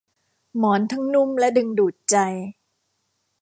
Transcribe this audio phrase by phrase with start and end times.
[0.57, 2.15] หมอนทั้งนุ่มและดึงดูดใจ